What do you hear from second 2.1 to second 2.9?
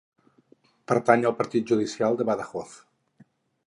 de Badajoz.